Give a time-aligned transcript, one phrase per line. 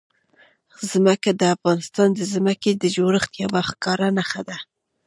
[0.91, 4.57] ځمکه د افغانستان د ځمکې د جوړښت یوه ښکاره نښه ده.